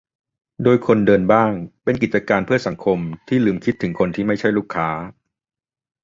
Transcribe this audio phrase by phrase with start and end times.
[0.61, 1.51] โดนคนเดินบ้าง
[1.83, 4.89] เป็น "กิจการเพื่อสังคม" ที่ลืมคิดถึงคนที่ไม่ใช่ลูกค้า